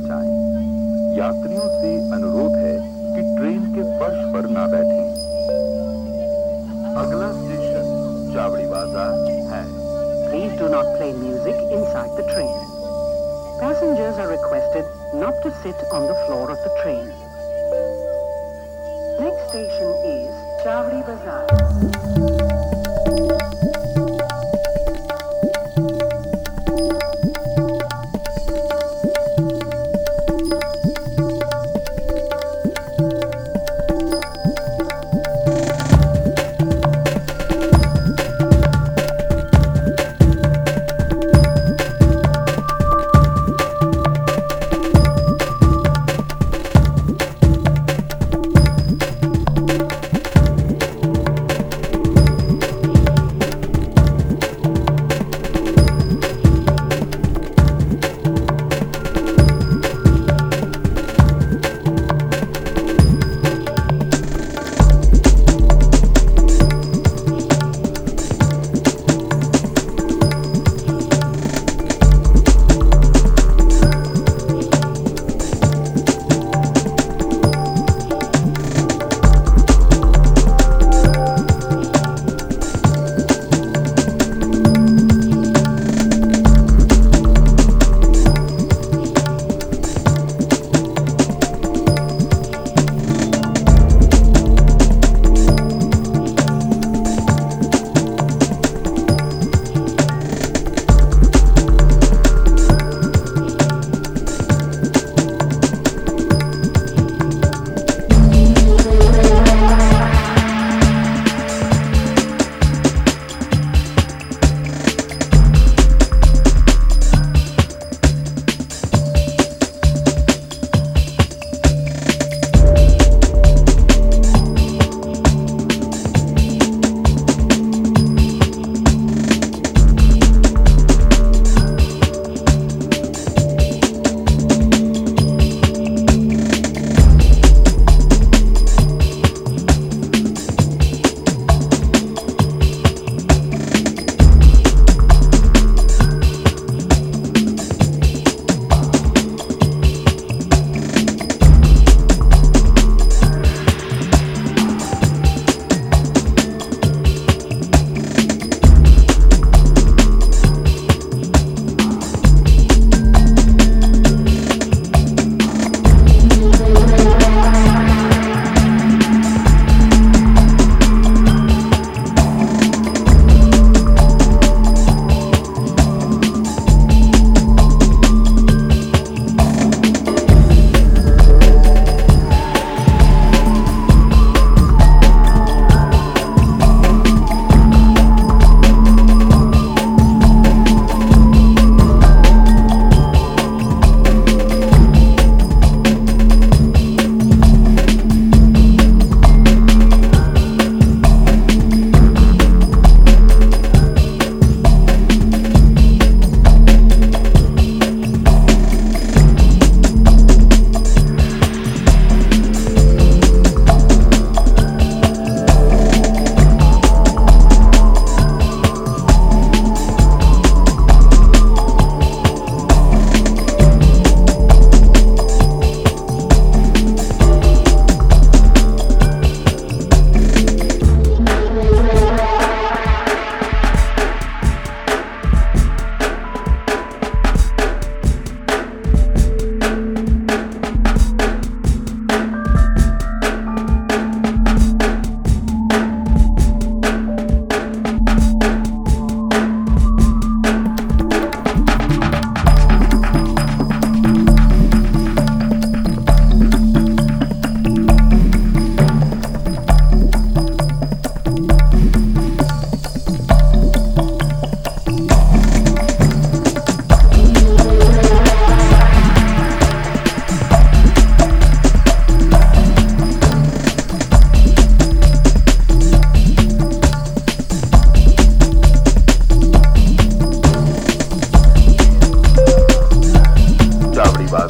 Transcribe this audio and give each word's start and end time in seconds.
बचाएँ। 0.00 1.16
यात्रियों 1.16 1.68
से 1.80 1.90
अनुरोध 2.14 2.54
है 2.56 2.74
कि 3.14 3.22
ट्रेन 3.36 3.64
के 3.74 3.82
फर्श 3.98 4.20
पर 4.34 4.48
ना 4.50 4.66
बैठें। 4.72 5.08
अगला 7.00 7.28
स्टेशन 7.32 8.32
चावड़ी 8.34 8.66
बाज़ार 8.66 9.12
है 9.50 9.62
please 10.22 10.58
do 10.60 10.68
not 10.74 10.96
play 10.96 11.12
music 11.12 11.72
inside 11.92 12.10
the 12.10 12.26
train 12.30 12.54
passengers 13.60 14.18
are 14.18 14.28
requested 14.30 15.20
not 15.22 15.42
to 15.44 15.50
sit 15.62 15.84
on 15.92 16.06
the 16.08 16.18
floor 16.24 16.50
of 16.50 16.58
the 16.58 16.74
train 16.82 17.06
next 19.20 19.48
station 19.48 19.88
is 20.12 20.64
Chawri 20.64 21.02
Bazar 21.08 22.29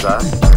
Plaza 0.00 0.47